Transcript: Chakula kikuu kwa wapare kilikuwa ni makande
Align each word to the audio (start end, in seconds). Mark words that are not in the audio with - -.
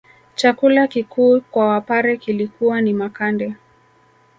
Chakula 0.35 0.87
kikuu 0.87 1.41
kwa 1.41 1.67
wapare 1.67 2.17
kilikuwa 2.17 2.81
ni 2.81 2.93
makande 2.93 3.55